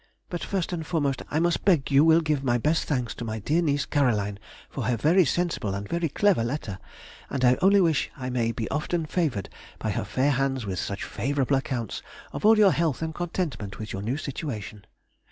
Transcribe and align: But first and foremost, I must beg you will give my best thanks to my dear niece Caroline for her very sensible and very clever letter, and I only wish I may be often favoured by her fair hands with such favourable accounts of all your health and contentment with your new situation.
But 0.31 0.43
first 0.43 0.73
and 0.73 0.83
foremost, 0.83 1.21
I 1.29 1.39
must 1.39 1.63
beg 1.63 1.91
you 1.91 2.03
will 2.03 2.21
give 2.21 2.43
my 2.43 2.57
best 2.57 2.85
thanks 2.85 3.13
to 3.13 3.23
my 3.23 3.37
dear 3.37 3.61
niece 3.61 3.85
Caroline 3.85 4.39
for 4.67 4.85
her 4.85 4.97
very 4.97 5.23
sensible 5.25 5.75
and 5.75 5.87
very 5.87 6.09
clever 6.09 6.43
letter, 6.43 6.79
and 7.29 7.45
I 7.45 7.55
only 7.61 7.81
wish 7.81 8.09
I 8.17 8.31
may 8.31 8.51
be 8.51 8.67
often 8.71 9.05
favoured 9.05 9.47
by 9.77 9.91
her 9.91 10.03
fair 10.03 10.31
hands 10.31 10.65
with 10.65 10.79
such 10.79 11.03
favourable 11.03 11.55
accounts 11.57 12.01
of 12.33 12.43
all 12.47 12.57
your 12.57 12.71
health 12.71 13.03
and 13.03 13.13
contentment 13.13 13.77
with 13.77 13.93
your 13.93 14.01
new 14.01 14.17
situation. 14.17 14.85